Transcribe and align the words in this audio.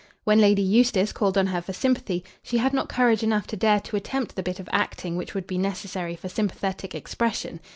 When 0.23 0.41
Lady 0.41 0.63
Eustace 0.63 1.13
called 1.13 1.37
on 1.37 1.45
her 1.45 1.61
for 1.61 1.73
sympathy, 1.73 2.23
she 2.41 2.57
had 2.57 2.73
not 2.73 2.89
courage 2.89 3.21
enough 3.21 3.45
to 3.45 3.55
dare 3.55 3.79
to 3.81 3.95
attempt 3.95 4.35
the 4.35 4.41
bit 4.41 4.59
of 4.59 4.67
acting 4.73 5.15
which 5.15 5.35
would 5.35 5.45
be 5.45 5.59
necessary 5.59 6.15
for 6.15 6.27
sympathetic 6.27 6.95
expression. 6.95 7.59